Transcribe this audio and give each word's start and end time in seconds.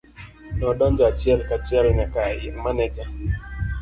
Nodonjo 0.61 1.03
achiel 1.11 1.39
kachiel 1.49 1.85
nyaka 1.97 2.21
ir 2.49 2.55
maneja. 2.65 3.03